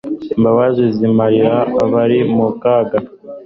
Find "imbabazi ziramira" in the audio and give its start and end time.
0.35-1.57